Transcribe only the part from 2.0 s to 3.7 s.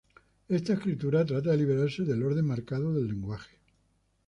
del orden marcado del lenguaje.